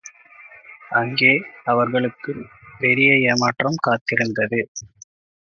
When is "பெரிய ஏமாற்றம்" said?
2.79-3.79